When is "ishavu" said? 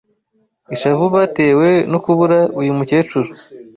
0.73-1.05